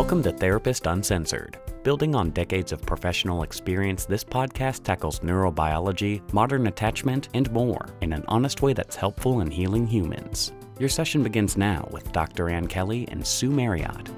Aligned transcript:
Welcome 0.00 0.22
to 0.22 0.32
Therapist 0.32 0.86
Uncensored. 0.86 1.58
Building 1.82 2.14
on 2.14 2.30
decades 2.30 2.72
of 2.72 2.80
professional 2.80 3.42
experience, 3.42 4.06
this 4.06 4.24
podcast 4.24 4.82
tackles 4.82 5.20
neurobiology, 5.20 6.22
modern 6.32 6.68
attachment, 6.68 7.28
and 7.34 7.52
more 7.52 7.86
in 8.00 8.14
an 8.14 8.24
honest 8.26 8.62
way 8.62 8.72
that's 8.72 8.96
helpful 8.96 9.42
in 9.42 9.50
healing 9.50 9.86
humans. 9.86 10.52
Your 10.78 10.88
session 10.88 11.22
begins 11.22 11.58
now 11.58 11.86
with 11.92 12.10
Dr. 12.12 12.48
Ann 12.48 12.66
Kelly 12.66 13.06
and 13.08 13.26
Sue 13.26 13.50
Marriott. 13.50 14.08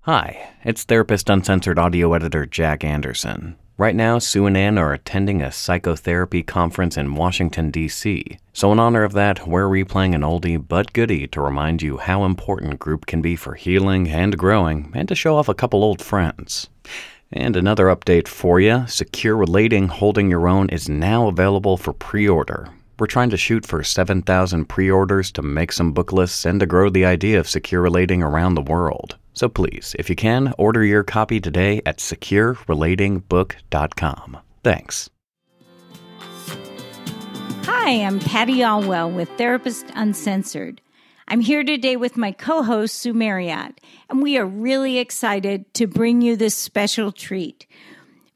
Hi, 0.00 0.48
it's 0.64 0.84
Therapist 0.84 1.28
Uncensored 1.28 1.78
audio 1.78 2.14
editor 2.14 2.46
Jack 2.46 2.84
Anderson. 2.84 3.56
Right 3.82 3.96
now, 3.96 4.20
Sue 4.20 4.46
and 4.46 4.56
Ann 4.56 4.78
are 4.78 4.92
attending 4.92 5.42
a 5.42 5.50
psychotherapy 5.50 6.44
conference 6.44 6.96
in 6.96 7.16
Washington, 7.16 7.72
D.C. 7.72 8.38
So, 8.52 8.70
in 8.70 8.78
honor 8.78 9.02
of 9.02 9.12
that, 9.14 9.44
we're 9.44 9.66
replaying 9.66 10.14
an 10.14 10.20
oldie 10.20 10.56
but 10.56 10.92
goodie 10.92 11.26
to 11.26 11.40
remind 11.40 11.82
you 11.82 11.96
how 11.96 12.22
important 12.22 12.78
group 12.78 13.06
can 13.06 13.20
be 13.20 13.34
for 13.34 13.54
healing 13.54 14.08
and 14.08 14.38
growing, 14.38 14.92
and 14.94 15.08
to 15.08 15.16
show 15.16 15.36
off 15.36 15.48
a 15.48 15.54
couple 15.54 15.82
old 15.82 16.00
friends. 16.00 16.68
And 17.32 17.56
another 17.56 17.86
update 17.86 18.28
for 18.28 18.60
you 18.60 18.86
Secure 18.86 19.36
Relating 19.36 19.88
Holding 19.88 20.30
Your 20.30 20.46
Own 20.46 20.68
is 20.68 20.88
now 20.88 21.26
available 21.26 21.76
for 21.76 21.92
pre 21.92 22.28
order. 22.28 22.68
We're 23.00 23.08
trying 23.08 23.30
to 23.30 23.36
shoot 23.36 23.66
for 23.66 23.82
7,000 23.82 24.66
pre 24.66 24.92
orders 24.92 25.32
to 25.32 25.42
make 25.42 25.72
some 25.72 25.90
book 25.90 26.12
lists 26.12 26.44
and 26.44 26.60
to 26.60 26.66
grow 26.66 26.88
the 26.88 27.04
idea 27.04 27.40
of 27.40 27.48
secure 27.48 27.82
relating 27.82 28.22
around 28.22 28.54
the 28.54 28.62
world. 28.62 29.16
So 29.34 29.48
please, 29.48 29.96
if 29.98 30.10
you 30.10 30.16
can, 30.16 30.52
order 30.58 30.84
your 30.84 31.04
copy 31.04 31.40
today 31.40 31.80
at 31.86 31.96
securerelatingbook.com. 31.98 34.38
Thanks. 34.62 35.08
Hi, 37.64 38.04
I'm 38.04 38.20
Patty 38.20 38.58
Olwell 38.58 39.12
with 39.12 39.28
Therapist 39.38 39.86
Uncensored. 39.94 40.80
I'm 41.28 41.40
here 41.40 41.64
today 41.64 41.96
with 41.96 42.16
my 42.16 42.32
co 42.32 42.62
host, 42.62 42.96
Sue 42.96 43.14
Marriott, 43.14 43.80
and 44.10 44.22
we 44.22 44.36
are 44.36 44.46
really 44.46 44.98
excited 44.98 45.72
to 45.74 45.86
bring 45.86 46.20
you 46.20 46.36
this 46.36 46.54
special 46.54 47.10
treat. 47.10 47.66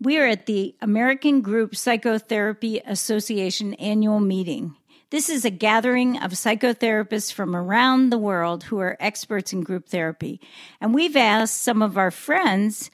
We 0.00 0.18
are 0.18 0.26
at 0.26 0.46
the 0.46 0.74
American 0.80 1.42
Group 1.42 1.76
Psychotherapy 1.76 2.80
Association 2.86 3.74
annual 3.74 4.20
meeting. 4.20 4.74
This 5.10 5.28
is 5.28 5.44
a 5.44 5.50
gathering 5.50 6.18
of 6.18 6.32
psychotherapists 6.32 7.32
from 7.32 7.54
around 7.54 8.10
the 8.10 8.18
world 8.18 8.64
who 8.64 8.80
are 8.80 8.96
experts 8.98 9.52
in 9.52 9.60
group 9.60 9.88
therapy. 9.88 10.40
And 10.80 10.92
we've 10.92 11.16
asked 11.16 11.62
some 11.62 11.80
of 11.80 11.96
our 11.96 12.10
friends 12.10 12.90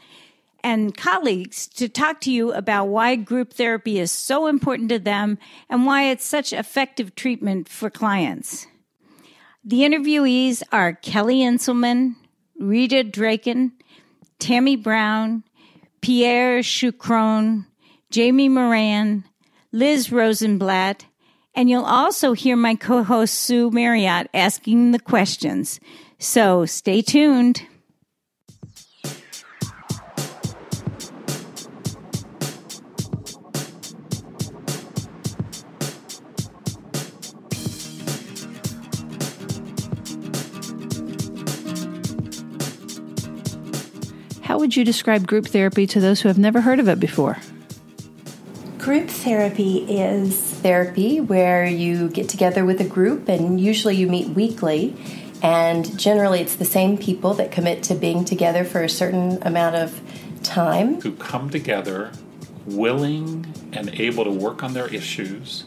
and 0.63 0.95
colleagues 0.95 1.67
to 1.69 1.89
talk 1.89 2.21
to 2.21 2.31
you 2.31 2.53
about 2.53 2.89
why 2.89 3.17
group 3.17 3.55
therapy 3.55 3.99
is 3.99 4.13
so 4.13 4.47
important 4.47 4.91
to 4.91 4.99
them 4.99 5.39
and 5.71 5.87
why 5.87 6.11
it's 6.11 6.25
such 6.25 6.53
effective 6.53 7.15
treatment 7.15 7.67
for 7.67 7.89
clients. 7.89 8.67
The 9.65 9.81
interviewees 9.81 10.63
are 10.71 10.93
Kelly 10.93 11.39
Inselmann, 11.39 12.17
Rita 12.59 13.05
Drapkin, 13.05 13.73
Tammy 14.39 14.77
Brown, 14.77 15.45
Pierre 16.03 16.61
Choucroun, 16.61 17.65
Jamie 18.11 18.51
Moran, 18.51 19.25
Liz 19.73 20.13
Rosenblatt, 20.13 21.07
and 21.55 21.69
you'll 21.69 21.84
also 21.84 22.33
hear 22.33 22.56
my 22.56 22.75
co 22.75 23.03
host 23.03 23.34
Sue 23.34 23.70
Marriott 23.70 24.28
asking 24.33 24.92
the 24.92 24.98
questions. 24.98 25.81
So 26.19 26.64
stay 26.67 27.03
tuned. 27.03 27.62
How 44.43 44.59
would 44.59 44.77
you 44.77 44.84
describe 44.84 45.27
group 45.27 45.47
therapy 45.47 45.87
to 45.87 45.98
those 46.00 46.21
who 46.21 46.28
have 46.28 46.38
never 46.38 46.60
heard 46.60 46.78
of 46.78 46.88
it 46.88 47.00
before? 47.00 47.38
Group 48.82 49.10
therapy 49.10 49.84
is 49.88 50.37
therapy 50.37 51.20
where 51.20 51.65
you 51.65 52.09
get 52.09 52.28
together 52.28 52.65
with 52.65 52.81
a 52.81 52.84
group 52.84 53.28
and 53.28 53.60
usually 53.60 53.94
you 53.94 54.09
meet 54.09 54.31
weekly. 54.31 54.97
And 55.41 55.97
generally, 55.97 56.41
it's 56.41 56.56
the 56.56 56.65
same 56.65 56.98
people 56.98 57.32
that 57.34 57.53
commit 57.53 57.84
to 57.84 57.94
being 57.94 58.25
together 58.25 58.65
for 58.65 58.82
a 58.82 58.88
certain 58.88 59.41
amount 59.44 59.76
of 59.76 60.00
time. 60.42 61.00
Who 61.00 61.12
come 61.12 61.48
together 61.48 62.10
willing 62.66 63.47
and 63.72 63.88
able 64.00 64.25
to 64.25 64.32
work 64.32 64.65
on 64.65 64.72
their 64.72 64.92
issues. 64.92 65.62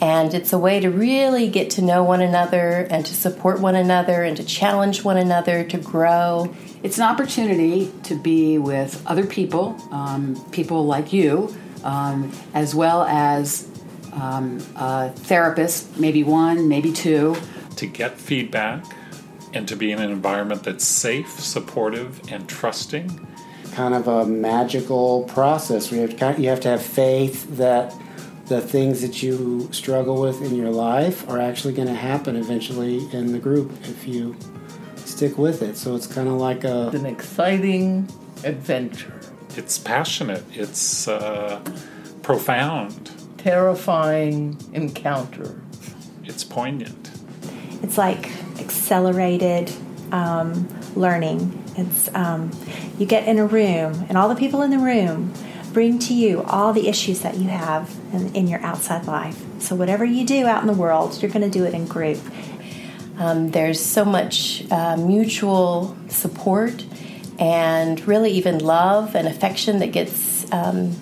And 0.00 0.32
it's 0.32 0.54
a 0.54 0.58
way 0.58 0.80
to 0.80 0.88
really 0.88 1.50
get 1.50 1.68
to 1.72 1.82
know 1.82 2.02
one 2.02 2.22
another 2.22 2.86
and 2.88 3.04
to 3.04 3.14
support 3.14 3.60
one 3.60 3.74
another 3.74 4.22
and 4.22 4.38
to 4.38 4.42
challenge 4.42 5.04
one 5.04 5.18
another 5.18 5.64
to 5.64 5.76
grow. 5.76 6.56
It's 6.82 6.96
an 6.96 7.04
opportunity 7.04 7.92
to 8.04 8.14
be 8.14 8.56
with 8.56 9.02
other 9.06 9.26
people, 9.26 9.76
um, 9.90 10.42
people 10.50 10.86
like 10.86 11.12
you, 11.12 11.54
um, 11.84 12.32
as 12.54 12.74
well 12.74 13.04
as 13.04 13.68
um, 14.12 14.58
a 14.76 15.10
therapist, 15.10 15.98
maybe 15.98 16.22
one, 16.22 16.68
maybe 16.68 16.92
two. 16.92 17.36
To 17.76 17.86
get 17.86 18.18
feedback 18.18 18.84
and 19.54 19.68
to 19.68 19.76
be 19.76 19.92
in 19.92 20.00
an 20.00 20.10
environment 20.10 20.62
that's 20.62 20.84
safe, 20.84 21.28
supportive, 21.28 22.20
and 22.30 22.48
trusting. 22.48 23.26
Kind 23.72 23.94
of 23.94 24.08
a 24.08 24.26
magical 24.26 25.24
process 25.24 25.90
where 25.90 26.02
you 26.02 26.08
have 26.08 26.36
to, 26.36 26.42
you 26.42 26.48
have, 26.48 26.60
to 26.60 26.68
have 26.68 26.82
faith 26.82 27.56
that 27.56 27.94
the 28.46 28.60
things 28.60 29.00
that 29.00 29.22
you 29.22 29.68
struggle 29.72 30.20
with 30.20 30.42
in 30.42 30.54
your 30.54 30.70
life 30.70 31.28
are 31.28 31.38
actually 31.38 31.72
going 31.72 31.88
to 31.88 31.94
happen 31.94 32.36
eventually 32.36 33.08
in 33.12 33.32
the 33.32 33.38
group 33.38 33.72
if 33.84 34.06
you 34.06 34.36
stick 34.96 35.38
with 35.38 35.62
it. 35.62 35.76
So 35.76 35.94
it's 35.94 36.06
kind 36.06 36.28
of 36.28 36.34
like 36.34 36.64
a 36.64 36.88
an 36.88 37.06
exciting 37.06 38.08
adventure. 38.44 39.21
It's 39.56 39.78
passionate. 39.78 40.44
It's 40.52 41.06
uh, 41.08 41.62
profound. 42.22 43.10
Terrifying 43.38 44.56
encounter. 44.72 45.60
It's 46.24 46.44
poignant. 46.44 47.10
It's 47.82 47.98
like 47.98 48.30
accelerated 48.58 49.72
um, 50.12 50.68
learning. 50.94 51.62
It's 51.76 52.14
um, 52.14 52.50
you 52.98 53.06
get 53.06 53.26
in 53.26 53.38
a 53.38 53.46
room, 53.46 54.06
and 54.08 54.16
all 54.16 54.28
the 54.28 54.36
people 54.36 54.62
in 54.62 54.70
the 54.70 54.78
room 54.78 55.32
bring 55.72 55.98
to 55.98 56.14
you 56.14 56.42
all 56.42 56.72
the 56.72 56.88
issues 56.88 57.20
that 57.20 57.36
you 57.36 57.48
have 57.48 57.94
in, 58.12 58.34
in 58.34 58.46
your 58.46 58.60
outside 58.60 59.06
life. 59.06 59.42
So 59.58 59.74
whatever 59.74 60.04
you 60.04 60.26
do 60.26 60.46
out 60.46 60.60
in 60.60 60.66
the 60.66 60.74
world, 60.74 61.20
you're 61.20 61.30
going 61.30 61.50
to 61.50 61.58
do 61.58 61.64
it 61.64 61.74
in 61.74 61.86
group. 61.86 62.18
Um, 63.18 63.50
there's 63.50 63.80
so 63.80 64.04
much 64.04 64.64
uh, 64.70 64.96
mutual 64.96 65.96
support 66.08 66.84
and 67.42 68.06
really 68.06 68.30
even 68.30 68.58
love 68.58 69.16
and 69.16 69.26
affection 69.26 69.80
that 69.80 69.88
gets 69.88 70.50
um, 70.52 70.92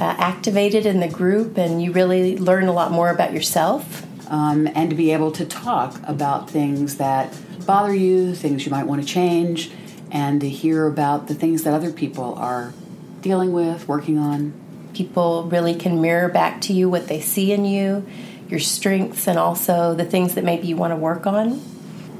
uh, 0.00 0.16
activated 0.18 0.86
in 0.86 0.98
the 0.98 1.06
group, 1.06 1.56
and 1.56 1.80
you 1.80 1.92
really 1.92 2.36
learn 2.36 2.64
a 2.64 2.72
lot 2.72 2.90
more 2.90 3.10
about 3.10 3.32
yourself. 3.32 4.04
Um, 4.28 4.66
and 4.74 4.90
to 4.90 4.96
be 4.96 5.12
able 5.12 5.30
to 5.32 5.44
talk 5.44 6.00
about 6.04 6.50
things 6.50 6.96
that 6.96 7.38
bother 7.64 7.94
you, 7.94 8.34
things 8.34 8.64
you 8.64 8.72
might 8.72 8.86
want 8.88 9.02
to 9.02 9.06
change, 9.06 9.70
and 10.10 10.40
to 10.40 10.48
hear 10.48 10.88
about 10.88 11.28
the 11.28 11.34
things 11.34 11.62
that 11.62 11.74
other 11.74 11.92
people 11.92 12.34
are 12.34 12.72
dealing 13.20 13.52
with, 13.52 13.86
working 13.86 14.18
on. 14.18 14.54
People 14.94 15.44
really 15.44 15.76
can 15.76 16.00
mirror 16.00 16.28
back 16.28 16.60
to 16.62 16.72
you 16.72 16.88
what 16.88 17.06
they 17.06 17.20
see 17.20 17.52
in 17.52 17.64
you, 17.64 18.04
your 18.48 18.58
strengths, 18.58 19.28
and 19.28 19.38
also 19.38 19.94
the 19.94 20.04
things 20.04 20.34
that 20.34 20.42
maybe 20.42 20.66
you 20.66 20.76
want 20.76 20.90
to 20.90 20.96
work 20.96 21.24
on. 21.24 21.62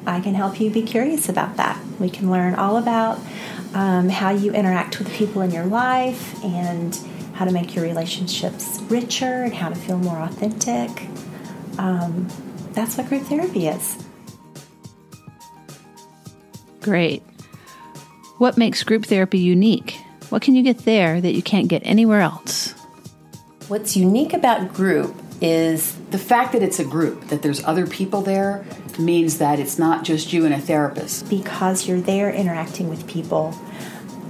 I 0.06 0.20
can 0.20 0.34
help 0.34 0.60
you 0.60 0.70
be 0.70 0.82
curious 0.82 1.28
about 1.28 1.56
that. 1.56 1.80
We 2.02 2.10
can 2.10 2.32
learn 2.32 2.56
all 2.56 2.78
about 2.78 3.20
um, 3.74 4.08
how 4.08 4.30
you 4.30 4.52
interact 4.52 4.98
with 4.98 5.08
people 5.12 5.40
in 5.40 5.52
your 5.52 5.66
life 5.66 6.42
and 6.44 6.98
how 7.34 7.44
to 7.44 7.52
make 7.52 7.76
your 7.76 7.84
relationships 7.84 8.80
richer 8.88 9.44
and 9.44 9.54
how 9.54 9.68
to 9.68 9.76
feel 9.76 9.98
more 9.98 10.18
authentic. 10.18 10.90
Um, 11.78 12.26
that's 12.72 12.98
what 12.98 13.08
group 13.08 13.22
therapy 13.22 13.68
is. 13.68 14.04
Great. 16.80 17.22
What 18.38 18.58
makes 18.58 18.82
group 18.82 19.06
therapy 19.06 19.38
unique? 19.38 19.96
What 20.30 20.42
can 20.42 20.56
you 20.56 20.64
get 20.64 20.78
there 20.78 21.20
that 21.20 21.34
you 21.34 21.42
can't 21.42 21.68
get 21.68 21.82
anywhere 21.84 22.20
else? 22.20 22.72
What's 23.68 23.96
unique 23.96 24.32
about 24.32 24.74
group 24.74 25.14
is 25.40 25.96
the 26.10 26.18
fact 26.18 26.52
that 26.52 26.62
it's 26.62 26.78
a 26.80 26.84
group, 26.84 27.28
that 27.28 27.42
there's 27.42 27.62
other 27.64 27.86
people 27.86 28.22
there, 28.22 28.64
means 28.98 29.38
that 29.38 29.58
it's 29.58 29.78
not 29.78 30.04
just 30.04 30.32
you 30.32 30.44
and 30.44 30.54
a 30.54 30.58
therapist. 30.58 31.28
Because 31.28 31.86
you're 31.86 32.00
there 32.00 32.32
interacting 32.32 32.88
with 32.88 33.06
people. 33.06 33.54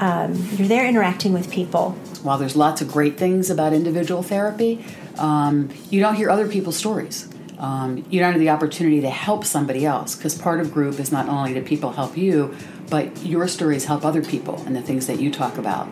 Um, 0.01 0.35
you're 0.57 0.69
there 0.69 0.87
interacting 0.87 1.33
with 1.33 1.51
people. 1.51 1.93
While 2.23 2.39
there's 2.39 2.57
lots 2.57 2.81
of 2.81 2.89
great 2.91 3.19
things 3.19 3.51
about 3.51 3.73
individual 3.73 4.23
therapy, 4.23 4.85
um, 5.19 5.71
you 5.91 6.01
don't 6.01 6.15
hear 6.15 6.31
other 6.31 6.49
people's 6.49 6.77
stories. 6.77 7.29
Um, 7.59 8.05
you 8.11 8.19
don't 8.19 8.33
have 8.33 8.41
the 8.41 8.51
opportunity 8.51 9.01
to 9.03 9.11
help 9.11 9.45
somebody 9.45 9.87
else 9.87 10.17
because 10.17 10.37
part 10.37 10.59
of 10.61 10.73
group 10.73 10.99
is 10.99 11.13
not 11.13 11.29
only 11.29 11.53
that 11.53 11.65
people 11.65 11.93
help 11.93 12.17
you, 12.17 12.55
but 12.91 13.25
your 13.25 13.47
stories 13.47 13.85
help 13.85 14.05
other 14.05 14.23
people 14.23 14.61
and 14.67 14.75
the 14.75 14.83
things 14.83 15.07
that 15.07 15.21
you 15.21 15.31
talk 15.31 15.59
about. 15.59 15.89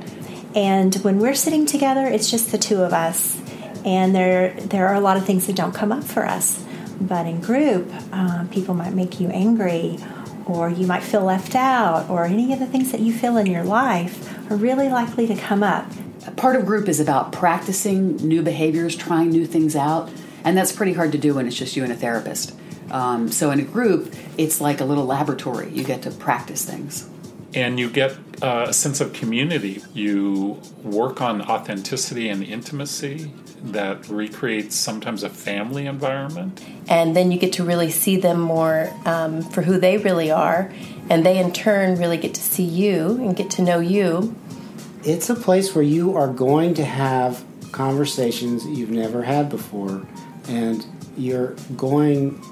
And 0.57 0.93
when 0.97 1.21
we're 1.21 1.37
sitting 1.37 1.67
together, 1.67 2.07
it's 2.07 2.29
just 2.29 2.51
the 2.51 2.59
two 2.59 2.83
of 2.83 2.93
us. 2.93 3.41
and 3.85 4.15
there 4.15 4.53
there 4.55 4.89
are 4.89 4.95
a 4.95 5.01
lot 5.01 5.17
of 5.17 5.25
things 5.25 5.47
that 5.47 5.57
don't 5.57 5.75
come 5.75 5.93
up 5.93 6.05
for 6.05 6.27
us. 6.27 6.63
But 7.01 7.27
in 7.27 7.41
group, 7.41 7.91
uh, 8.13 8.45
people 8.51 8.75
might 8.75 8.95
make 8.95 9.21
you 9.21 9.29
angry, 9.29 9.99
or 10.47 10.69
you 10.69 10.87
might 10.87 11.03
feel 11.03 11.23
left 11.23 11.55
out, 11.55 12.11
or 12.11 12.25
any 12.25 12.53
of 12.53 12.59
the 12.59 12.67
things 12.67 12.93
that 12.93 13.01
you 13.01 13.13
feel 13.13 13.37
in 13.39 13.47
your 13.47 13.65
life 13.65 14.51
are 14.51 14.57
really 14.57 14.89
likely 14.89 15.27
to 15.27 15.35
come 15.35 15.63
up. 15.63 15.87
Part 16.37 16.57
of 16.57 16.67
group 16.67 16.89
is 16.89 17.01
about 17.01 17.33
practicing 17.33 18.17
new 18.17 18.43
behaviors, 18.43 18.95
trying 18.95 19.31
new 19.31 19.47
things 19.47 19.75
out, 19.75 20.11
and 20.45 20.57
that's 20.57 20.73
pretty 20.73 20.93
hard 20.93 21.13
to 21.13 21.19
do 21.19 21.35
when 21.35 21.47
it's 21.47 21.57
just 21.57 21.77
you 21.77 21.85
and 21.85 21.93
a 21.93 21.97
therapist. 21.97 22.55
Um, 22.91 23.31
so 23.31 23.51
in 23.51 23.61
a 23.61 23.65
group, 23.65 24.15
it's 24.37 24.61
like 24.61 24.81
a 24.81 24.85
little 24.85 25.07
laboratory. 25.07 25.71
You 25.71 25.85
get 25.85 26.03
to 26.03 26.11
practice 26.11 26.65
things. 26.65 27.09
And 27.55 27.81
you 27.81 27.89
get 27.89 28.13
uh, 28.43 28.67
a 28.69 28.73
sense 28.73 29.01
of 29.01 29.13
community. 29.13 29.83
You 29.95 30.61
work 30.83 31.21
on 31.21 31.43
authenticity 31.43 32.29
and 32.29 32.43
intimacy 32.43 33.33
that 33.63 34.09
recreates 34.09 34.77
sometimes 34.77 35.23
a 35.23 35.29
family 35.29 35.87
environment. 35.87 36.65
And 36.89 37.15
then 37.15 37.31
you 37.31 37.39
get 37.39 37.53
to 37.55 37.65
really 37.65 37.91
see 37.91 38.17
them 38.17 38.41
more 38.41 38.93
um, 39.05 39.43
for 39.43 39.63
who 39.63 39.79
they 39.79 39.99
really 39.99 40.31
are. 40.31 40.73
And 41.09 41.25
they, 41.25 41.39
in 41.39 41.53
turn, 41.53 41.99
really 41.99 42.17
get 42.17 42.35
to 42.35 42.41
see 42.41 42.65
you 42.65 43.17
and 43.17 43.37
get 43.37 43.51
to 43.53 43.63
know 43.63 43.81
you. 43.81 44.35
It's 45.05 45.31
a 45.31 45.35
place 45.35 45.75
where 45.75 45.85
you 45.85 46.17
are 46.17 46.29
going 46.29 46.75
to 46.75 46.85
have 46.85 47.45
conversations 47.73 48.67
you've 48.67 48.91
never 48.91 49.23
had 49.23 49.49
before. 49.49 50.07
And 50.49 50.85
you're 51.17 51.55
going 51.77 52.43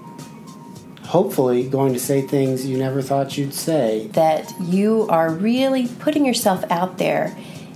hopefully 1.08 1.66
going 1.66 1.94
to 1.94 1.98
say 1.98 2.20
things 2.20 2.66
you 2.66 2.76
never 2.76 3.00
thought 3.00 3.38
you'd 3.38 3.54
say. 3.54 4.08
That 4.12 4.52
you 4.60 5.06
are 5.08 5.30
really 5.30 5.88
putting 5.88 6.26
yourself 6.26 6.64
out 6.70 6.98
there 6.98 7.34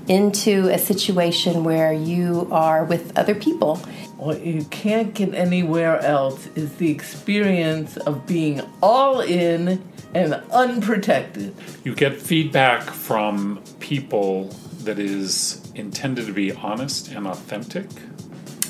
into 0.08 0.68
a 0.68 0.78
situation 0.78 1.64
where 1.64 1.92
you 1.92 2.48
are 2.50 2.84
with 2.84 3.16
other 3.18 3.34
people. 3.34 3.76
What 4.16 4.44
you 4.44 4.64
can't 4.64 5.14
get 5.14 5.34
anywhere 5.34 6.00
else 6.00 6.46
is 6.54 6.74
the 6.76 6.90
experience 6.90 7.96
of 7.96 8.26
being 8.26 8.62
all 8.82 9.20
in 9.20 9.82
and 10.14 10.34
unprotected. 10.52 11.54
You 11.84 11.94
get 11.94 12.20
feedback 12.20 12.82
from 12.82 13.62
people 13.80 14.54
that 14.84 14.98
is 14.98 15.62
intended 15.74 16.26
to 16.26 16.32
be 16.32 16.52
honest 16.52 17.10
and 17.10 17.26
authentic. 17.26 17.86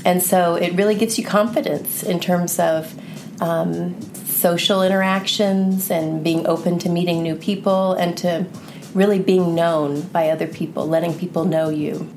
And 0.04 0.22
so 0.22 0.56
it 0.56 0.74
really 0.74 0.94
gives 0.94 1.18
you 1.18 1.24
confidence 1.24 2.02
in 2.02 2.20
terms 2.20 2.58
of 2.58 2.94
um, 3.40 4.00
social 4.24 4.82
interactions 4.82 5.90
and 5.90 6.22
being 6.24 6.46
open 6.46 6.78
to 6.80 6.88
meeting 6.88 7.22
new 7.22 7.36
people 7.36 7.94
and 7.94 8.16
to 8.18 8.46
really 8.94 9.18
being 9.18 9.54
known 9.54 10.02
by 10.08 10.30
other 10.30 10.46
people, 10.46 10.86
letting 10.86 11.18
people 11.18 11.44
know 11.44 11.68
you. 11.68 12.08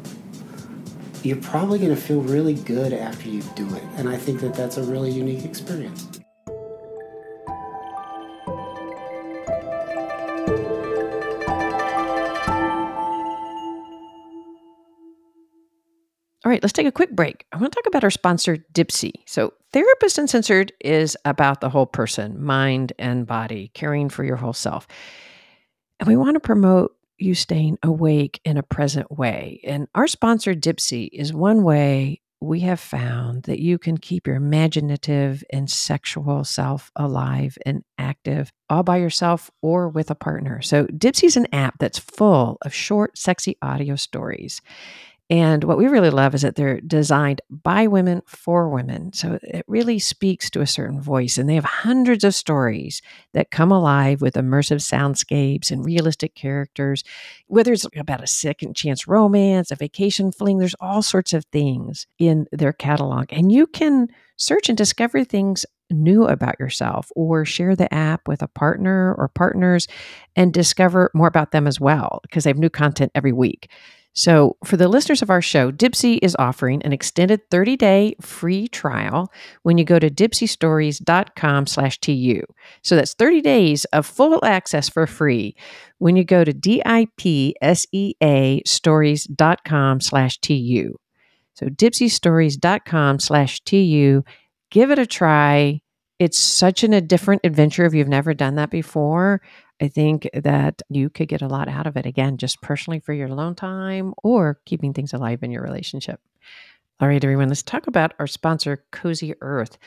You're 1.23 1.37
probably 1.37 1.79
going 1.79 1.95
to 1.95 2.01
feel 2.01 2.21
really 2.21 2.53
good 2.53 2.93
after 2.93 3.29
you 3.29 3.41
do 3.55 3.67
it. 3.75 3.83
And 3.97 4.07
I 4.07 4.17
think 4.17 4.41
that 4.41 4.53
that's 4.53 4.77
a 4.77 4.83
really 4.83 5.09
unique 5.09 5.43
experience. 5.43 6.07
All 16.45 16.51
right, 16.51 16.61
let's 16.61 16.73
take 16.73 16.85
a 16.85 16.91
quick 16.91 17.09
break. 17.15 17.47
I 17.51 17.57
want 17.57 17.73
to 17.73 17.75
talk 17.75 17.87
about 17.87 18.03
our 18.03 18.11
sponsor, 18.11 18.57
Dipsea. 18.71 19.13
So, 19.25 19.51
Therapist 19.73 20.19
Uncensored 20.19 20.73
is 20.79 21.17
about 21.25 21.59
the 21.59 21.69
whole 21.69 21.87
person, 21.87 22.43
mind 22.43 22.93
and 22.99 23.25
body, 23.25 23.71
caring 23.73 24.09
for 24.09 24.23
your 24.23 24.35
whole 24.35 24.53
self. 24.53 24.87
And 25.99 26.07
we 26.07 26.17
want 26.17 26.35
to 26.35 26.39
promote 26.39 26.95
you 27.17 27.33
staying 27.33 27.77
awake 27.83 28.41
in 28.43 28.57
a 28.57 28.63
present 28.63 29.11
way. 29.11 29.61
And 29.63 29.87
our 29.95 30.07
sponsor, 30.07 30.53
Dipsea, 30.53 31.09
is 31.11 31.33
one 31.33 31.63
way 31.63 32.21
we 32.41 32.59
have 32.61 32.79
found 32.79 33.43
that 33.43 33.59
you 33.59 33.77
can 33.77 33.97
keep 33.97 34.27
your 34.27 34.35
imaginative 34.35 35.43
and 35.51 35.69
sexual 35.69 36.43
self 36.43 36.91
alive 36.95 37.57
and 37.65 37.83
active 37.97 38.51
all 38.69 38.83
by 38.83 38.97
yourself 38.97 39.49
or 39.61 39.89
with 39.89 40.11
a 40.11 40.15
partner. 40.15 40.61
So, 40.61 40.85
Dipsea 40.87 41.25
is 41.25 41.37
an 41.37 41.47
app 41.53 41.75
that's 41.79 41.99
full 41.99 42.57
of 42.63 42.73
short, 42.73 43.17
sexy 43.17 43.57
audio 43.61 43.95
stories. 43.95 44.61
And 45.29 45.63
what 45.63 45.79
we 45.79 45.87
really 45.87 46.11
love 46.11 46.35
is 46.35 46.43
that 46.43 46.55
they're 46.55 46.79
designed 46.81 47.41
by 47.49 47.87
women 47.87 48.21
for 48.27 48.69
women. 48.69 49.11
So 49.13 49.39
it 49.41 49.65
really 49.67 49.97
speaks 49.97 50.51
to 50.51 50.61
a 50.61 50.67
certain 50.67 51.01
voice. 51.01 51.37
And 51.37 51.49
they 51.49 51.55
have 51.55 51.63
hundreds 51.63 52.23
of 52.23 52.35
stories 52.35 53.01
that 53.33 53.49
come 53.49 53.71
alive 53.71 54.21
with 54.21 54.35
immersive 54.35 54.81
soundscapes 54.81 55.71
and 55.71 55.83
realistic 55.83 56.35
characters. 56.35 57.03
Whether 57.47 57.73
it's 57.73 57.87
about 57.97 58.23
a 58.23 58.27
second 58.27 58.75
chance 58.75 59.07
romance, 59.07 59.71
a 59.71 59.75
vacation 59.75 60.31
fling, 60.31 60.59
there's 60.59 60.75
all 60.79 61.01
sorts 61.01 61.33
of 61.33 61.45
things 61.45 62.05
in 62.19 62.45
their 62.51 62.73
catalog. 62.73 63.25
And 63.31 63.51
you 63.51 63.65
can 63.65 64.09
search 64.37 64.69
and 64.69 64.77
discover 64.77 65.23
things 65.23 65.65
new 65.89 66.25
about 66.25 66.59
yourself 66.59 67.11
or 67.15 67.45
share 67.45 67.75
the 67.75 67.91
app 67.93 68.27
with 68.27 68.41
a 68.43 68.47
partner 68.47 69.15
or 69.17 69.27
partners 69.27 69.87
and 70.35 70.53
discover 70.53 71.09
more 71.13 71.27
about 71.27 71.51
them 71.51 71.65
as 71.67 71.79
well 71.79 72.19
because 72.23 72.43
they 72.43 72.49
have 72.49 72.57
new 72.57 72.69
content 72.69 73.11
every 73.15 73.31
week. 73.31 73.69
So, 74.17 74.55
for 74.63 74.77
the 74.77 74.87
listeners 74.87 75.21
of 75.21 75.29
our 75.29 75.41
show, 75.41 75.73
Dipsea 75.73 76.19
is 76.21 76.37
offering 76.39 76.81
an 76.83 76.93
extended 76.93 77.49
30-day 77.49 78.15
free 78.21 78.69
trial 78.69 79.29
when 79.63 79.77
you 79.77 79.83
go 79.83 79.99
to 79.99 80.09
dipseastories.com/tu. 80.09 82.41
So 82.81 82.95
that's 82.95 83.13
30 83.13 83.41
days 83.41 83.83
of 83.85 84.05
full 84.05 84.39
access 84.45 84.87
for 84.87 85.05
free 85.05 85.53
when 85.97 86.15
you 86.15 86.23
go 86.23 86.45
to 86.45 86.53
dipsea 86.53 87.51
stories.com/tu. 88.65 90.95
So 91.53 91.65
dipseastories.com/tu. 91.67 94.23
Give 94.71 94.91
it 94.91 94.99
a 94.99 95.05
try. 95.05 95.81
It's 96.19 96.39
such 96.39 96.85
an, 96.85 96.93
a 96.93 97.01
different 97.01 97.41
adventure 97.43 97.85
if 97.85 97.93
you've 97.93 98.07
never 98.07 98.33
done 98.33 98.55
that 98.55 98.69
before. 98.69 99.41
I 99.81 99.87
think 99.87 100.29
that 100.33 100.81
you 100.89 101.09
could 101.09 101.27
get 101.27 101.41
a 101.41 101.47
lot 101.47 101.67
out 101.67 101.87
of 101.87 101.97
it 101.97 102.05
again, 102.05 102.37
just 102.37 102.61
personally 102.61 102.99
for 102.99 103.13
your 103.13 103.27
alone 103.27 103.55
time 103.55 104.13
or 104.23 104.59
keeping 104.65 104.93
things 104.93 105.13
alive 105.13 105.43
in 105.43 105.51
your 105.51 105.63
relationship. 105.63 106.21
All 106.99 107.09
right, 107.09 107.23
everyone, 107.23 107.49
let's 107.49 107.61
talk 107.61 107.87
about 107.87 108.13
our 108.19 108.27
sponsor, 108.27 108.85
Cozy 108.91 109.33
Earth. 109.41 109.77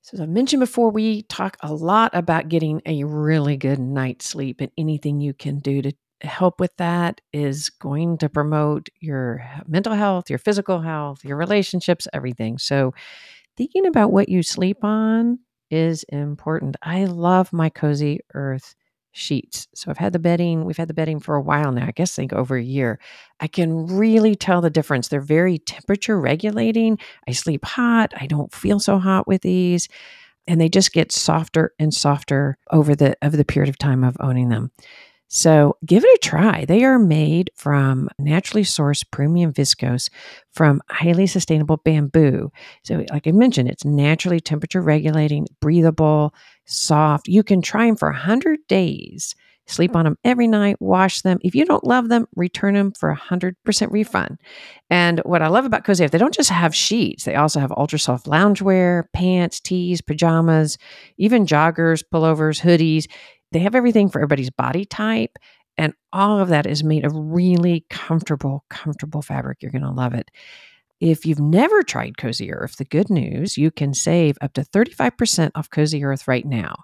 So, 0.00 0.14
as 0.14 0.20
I 0.22 0.26
mentioned 0.26 0.60
before, 0.60 0.90
we 0.90 1.22
talk 1.24 1.58
a 1.60 1.74
lot 1.74 2.12
about 2.14 2.48
getting 2.48 2.80
a 2.86 3.04
really 3.04 3.58
good 3.58 3.78
night's 3.78 4.26
sleep, 4.26 4.62
and 4.62 4.70
anything 4.78 5.20
you 5.20 5.34
can 5.34 5.58
do 5.58 5.82
to 5.82 5.92
help 6.22 6.58
with 6.58 6.74
that 6.78 7.20
is 7.34 7.68
going 7.68 8.16
to 8.18 8.30
promote 8.30 8.88
your 9.00 9.44
mental 9.66 9.92
health, 9.92 10.30
your 10.30 10.38
physical 10.38 10.80
health, 10.80 11.22
your 11.22 11.36
relationships, 11.36 12.08
everything. 12.14 12.56
So, 12.56 12.94
thinking 13.58 13.84
about 13.84 14.12
what 14.12 14.30
you 14.30 14.42
sleep 14.42 14.82
on 14.82 15.40
is 15.70 16.04
important. 16.04 16.76
I 16.80 17.04
love 17.04 17.52
my 17.52 17.68
Cozy 17.68 18.20
Earth 18.32 18.74
sheets. 19.12 19.68
So 19.74 19.90
I've 19.90 19.98
had 19.98 20.12
the 20.12 20.18
bedding, 20.18 20.64
we've 20.64 20.76
had 20.76 20.88
the 20.88 20.94
bedding 20.94 21.20
for 21.20 21.34
a 21.34 21.42
while 21.42 21.72
now, 21.72 21.86
I 21.86 21.92
guess 21.92 22.14
think 22.14 22.32
over 22.32 22.56
a 22.56 22.62
year. 22.62 22.98
I 23.40 23.48
can 23.48 23.86
really 23.86 24.34
tell 24.34 24.60
the 24.60 24.70
difference. 24.70 25.08
They're 25.08 25.20
very 25.20 25.58
temperature 25.58 26.20
regulating. 26.20 26.98
I 27.28 27.32
sleep 27.32 27.64
hot, 27.64 28.12
I 28.16 28.26
don't 28.26 28.52
feel 28.54 28.78
so 28.78 28.98
hot 28.98 29.26
with 29.26 29.42
these, 29.42 29.88
and 30.46 30.60
they 30.60 30.68
just 30.68 30.92
get 30.92 31.12
softer 31.12 31.74
and 31.78 31.92
softer 31.92 32.58
over 32.70 32.94
the 32.94 33.16
over 33.22 33.36
the 33.36 33.44
period 33.44 33.68
of 33.68 33.78
time 33.78 34.04
of 34.04 34.16
owning 34.20 34.48
them. 34.48 34.70
So 35.32 35.76
give 35.86 36.04
it 36.04 36.08
a 36.12 36.18
try. 36.20 36.64
They 36.64 36.82
are 36.82 36.98
made 36.98 37.50
from 37.54 38.08
naturally 38.18 38.64
sourced 38.64 39.04
premium 39.12 39.52
viscose 39.52 40.10
from 40.52 40.82
highly 40.90 41.28
sustainable 41.28 41.76
bamboo. 41.76 42.50
So, 42.82 43.04
like 43.12 43.28
I 43.28 43.30
mentioned, 43.30 43.68
it's 43.68 43.84
naturally 43.84 44.40
temperature 44.40 44.82
regulating, 44.82 45.46
breathable, 45.60 46.34
soft. 46.66 47.28
You 47.28 47.44
can 47.44 47.62
try 47.62 47.86
them 47.86 47.94
for 47.94 48.10
100 48.10 48.58
days. 48.68 49.36
Sleep 49.68 49.94
on 49.94 50.04
them 50.04 50.18
every 50.24 50.48
night, 50.48 50.74
wash 50.80 51.20
them. 51.20 51.38
If 51.42 51.54
you 51.54 51.64
don't 51.64 51.84
love 51.84 52.08
them, 52.08 52.26
return 52.34 52.74
them 52.74 52.90
for 52.90 53.08
a 53.10 53.16
100% 53.16 53.54
refund. 53.92 54.40
And 54.90 55.20
what 55.20 55.42
I 55.42 55.46
love 55.46 55.64
about 55.64 55.84
Cozy 55.84 56.04
Earth, 56.04 56.10
they 56.10 56.18
don't 56.18 56.34
just 56.34 56.50
have 56.50 56.74
sheets, 56.74 57.22
they 57.24 57.36
also 57.36 57.60
have 57.60 57.70
ultra 57.76 58.00
soft 58.00 58.26
loungewear, 58.26 59.04
pants, 59.12 59.60
tees, 59.60 60.00
pajamas, 60.00 60.76
even 61.18 61.46
joggers, 61.46 62.02
pullovers, 62.12 62.60
hoodies 62.60 63.06
they 63.52 63.60
have 63.60 63.74
everything 63.74 64.08
for 64.08 64.18
everybody's 64.20 64.50
body 64.50 64.84
type. 64.84 65.38
And 65.76 65.94
all 66.12 66.38
of 66.38 66.48
that 66.48 66.66
is 66.66 66.84
made 66.84 67.04
of 67.04 67.12
really 67.14 67.86
comfortable, 67.88 68.64
comfortable 68.68 69.22
fabric. 69.22 69.62
You're 69.62 69.72
going 69.72 69.82
to 69.82 69.90
love 69.90 70.14
it. 70.14 70.30
If 71.00 71.24
you've 71.24 71.40
never 71.40 71.82
tried 71.82 72.18
Cozy 72.18 72.52
Earth, 72.52 72.76
the 72.76 72.84
good 72.84 73.08
news, 73.08 73.56
you 73.56 73.70
can 73.70 73.94
save 73.94 74.36
up 74.42 74.52
to 74.54 74.62
35% 74.62 75.50
off 75.54 75.70
Cozy 75.70 76.04
Earth 76.04 76.28
right 76.28 76.44
now. 76.44 76.76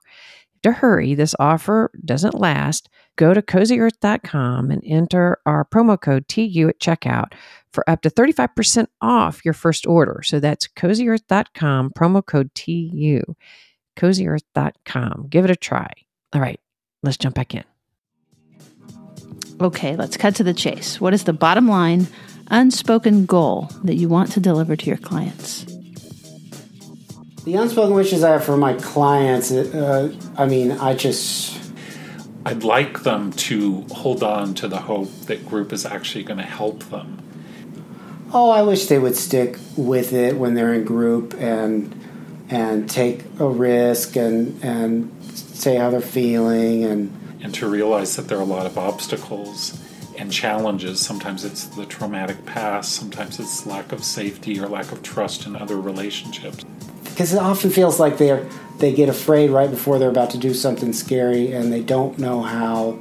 To 0.63 0.73
hurry, 0.73 1.15
this 1.15 1.35
offer 1.39 1.91
doesn't 2.05 2.35
last. 2.35 2.89
Go 3.17 3.35
to 3.35 3.43
cozyearth.com 3.43 4.71
and 4.71 4.83
enter 4.85 5.39
our 5.47 5.65
promo 5.65 6.01
code 6.01 6.27
TU 6.29 6.69
at 6.69 6.81
checkout 6.81 7.35
for 7.73 7.89
up 7.89 8.01
to 8.03 8.11
35% 8.11 8.87
off 9.03 9.45
your 9.45 9.55
first 9.55 9.87
order. 9.87 10.23
So 10.25 10.41
that's 10.41 10.67
cozyearth.com, 10.67 11.91
promo 11.91 12.25
code 12.25 12.55
TU. 12.55 13.23
Cozyearth.com. 13.97 15.27
Give 15.29 15.45
it 15.45 15.51
a 15.51 15.57
try. 15.57 15.91
All 16.37 16.43
right, 16.43 16.61
let's 17.03 17.17
jump 17.17 17.35
back 17.35 17.55
in. 17.55 17.65
Okay, 19.59 19.97
let's 19.97 20.19
cut 20.19 20.35
to 20.35 20.45
the 20.45 20.53
chase. 20.53 21.01
What 21.01 21.15
is 21.15 21.25
the 21.25 21.33
bottom 21.33 21.67
line 21.67 22.09
unspoken 22.49 23.25
goal 23.25 23.71
that 23.85 23.95
you 23.95 24.11
want 24.11 24.33
to 24.33 24.41
deliver 24.41 24.77
to 24.77 24.87
your 24.87 24.99
clients? 24.99 25.65
The 27.45 27.55
unspoken 27.55 27.95
wishes 27.95 28.23
I 28.23 28.33
have 28.33 28.45
for 28.45 28.59
my 28.59 28.75
clients, 28.75 29.51
uh, 29.51 30.15
I 30.37 30.45
mean, 30.45 30.73
I 30.73 30.95
just. 30.95 31.59
I'd 32.45 32.65
like 32.65 33.03
them 33.03 33.33
to 33.33 33.87
hold 33.93 34.23
on 34.23 34.53
to 34.57 34.69
the 34.69 34.79
hope 34.79 35.11
that 35.23 35.47
group 35.49 35.73
is 35.73 35.87
actually 35.87 36.25
going 36.25 36.37
to 36.37 36.45
help 36.45 36.81
them. 36.91 37.23
Oh, 38.35 38.51
I 38.51 38.61
wish 38.61 38.87
they 38.87 38.99
would 38.99 39.17
stick 39.17 39.59
with 39.75 40.13
it 40.13 40.37
when 40.37 40.53
they're 40.53 40.75
in 40.75 40.85
group 40.85 41.33
and 41.39 41.99
and 42.51 42.91
take 42.91 43.25
a 43.39 43.49
risk 43.49 44.17
and 44.17 44.63
and 44.63 45.11
say 45.57 45.77
how 45.77 45.91
they're 45.91 46.01
feeling 46.01 46.85
and 46.85 47.13
and 47.43 47.55
to 47.55 47.69
realize 47.69 48.17
that 48.17 48.29
there 48.29 48.39
are 48.39 48.43
a 48.43 48.45
lot 48.45 48.67
of 48.67 48.79
obstacles 48.79 49.79
and 50.19 50.33
challenges. 50.33 51.01
Sometimes 51.01 51.45
it's 51.45 51.67
the 51.67 51.87
traumatic 51.87 52.45
past, 52.47 52.95
sometimes 52.95 53.39
it's 53.39 53.67
lack 53.67 53.93
of 53.93 54.03
safety 54.03 54.59
or 54.59 54.69
lack 54.69 54.91
of 54.91 55.03
trust 55.03 55.47
in 55.47 55.55
other 55.55 55.81
relationships. 55.81 56.65
Because 57.05 57.33
it 57.33 57.39
often 57.39 57.71
feels 57.71 58.01
like 58.01 58.19
they're 58.19 58.47
they 58.79 58.93
get 58.93 59.09
afraid 59.09 59.51
right 59.51 59.71
before 59.71 59.99
they're 59.99 60.11
about 60.11 60.31
to 60.31 60.39
do 60.39 60.53
something 60.53 60.93
scary, 60.93 61.53
and 61.53 61.73
they 61.73 61.83
don't 61.83 62.19
know 62.19 62.43
how 62.43 62.99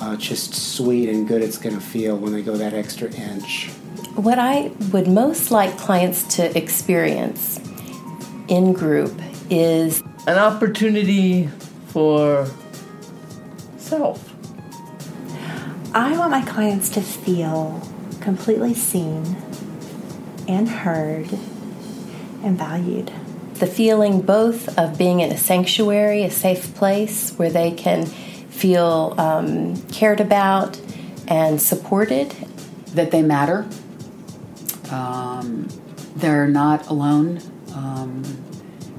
uh, 0.00 0.16
just 0.16 0.54
sweet 0.54 1.08
and 1.08 1.26
good 1.26 1.42
it's 1.42 1.58
going 1.58 1.74
to 1.74 1.80
feel 1.80 2.16
when 2.16 2.32
they 2.32 2.42
go 2.42 2.56
that 2.56 2.74
extra 2.74 3.10
inch. 3.14 3.68
What 4.14 4.38
I 4.38 4.72
would 4.92 5.08
most 5.08 5.50
like 5.50 5.76
clients 5.78 6.36
to 6.36 6.56
experience 6.56 7.58
in 8.48 8.72
group 8.72 9.12
is 9.48 10.02
an 10.26 10.38
opportunity 10.38 11.48
for 11.96 12.46
self. 13.78 14.34
I 15.94 16.14
want 16.18 16.30
my 16.30 16.42
clients 16.42 16.90
to 16.90 17.00
feel 17.00 17.80
completely 18.20 18.74
seen 18.74 19.34
and 20.46 20.68
heard 20.68 21.32
and 22.42 22.58
valued. 22.58 23.10
The 23.54 23.66
feeling 23.66 24.20
both 24.20 24.78
of 24.78 24.98
being 24.98 25.20
in 25.20 25.32
a 25.32 25.38
sanctuary, 25.38 26.22
a 26.24 26.30
safe 26.30 26.74
place 26.74 27.32
where 27.38 27.48
they 27.48 27.70
can 27.70 28.04
feel 28.04 29.14
um, 29.16 29.80
cared 29.86 30.20
about 30.20 30.78
and 31.26 31.62
supported, 31.62 32.32
that 32.88 33.10
they 33.10 33.22
matter, 33.22 33.66
um, 34.90 35.66
they're 36.14 36.46
not 36.46 36.88
alone, 36.88 37.40
um, 37.74 38.22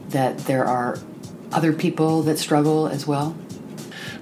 that 0.10 0.40
there 0.40 0.66
are 0.66 0.98
other 1.52 1.74
people 1.74 2.22
that 2.24 2.38
struggle 2.38 2.88
as 2.88 3.08
well 3.08 3.36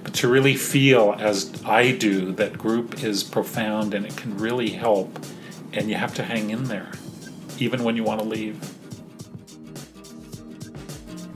but 0.06 0.14
to 0.14 0.28
really 0.28 0.54
feel 0.54 1.16
as 1.18 1.60
I 1.64 1.90
do 1.90 2.30
that 2.34 2.56
group 2.56 3.02
is 3.02 3.24
profound 3.24 3.92
and 3.92 4.06
it 4.06 4.16
can 4.16 4.38
really 4.38 4.70
help, 4.70 5.18
and 5.72 5.90
you 5.90 5.96
have 5.96 6.14
to 6.14 6.22
hang 6.22 6.50
in 6.50 6.62
there, 6.62 6.92
even 7.58 7.82
when 7.82 7.96
you 7.96 8.04
want 8.04 8.20
to 8.20 8.24
leave. 8.24 8.56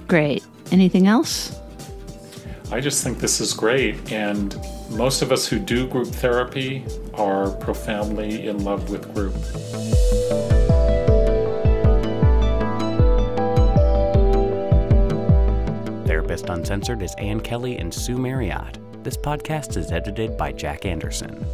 Great. 0.06 0.46
Anything 0.70 1.08
else? 1.08 1.58
I 2.70 2.78
just 2.80 3.02
think 3.02 3.18
this 3.18 3.40
is 3.40 3.52
great, 3.54 4.12
and 4.12 4.56
most 4.90 5.20
of 5.20 5.32
us 5.32 5.48
who 5.48 5.58
do 5.58 5.88
group 5.88 6.06
therapy 6.06 6.84
are 7.14 7.50
profoundly 7.50 8.46
in 8.46 8.62
love 8.62 8.88
with 8.88 9.12
group. 9.12 9.34
Therapist 16.30 16.48
Uncensored 16.48 17.02
is 17.02 17.12
Ann 17.18 17.40
Kelly 17.40 17.78
and 17.78 17.92
Sue 17.92 18.16
Marriott. 18.16 18.78
This 19.02 19.16
podcast 19.16 19.76
is 19.76 19.90
edited 19.90 20.36
by 20.36 20.52
Jack 20.52 20.86
Anderson. 20.86 21.44